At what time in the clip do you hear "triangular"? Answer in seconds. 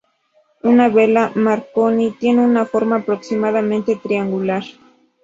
3.97-4.63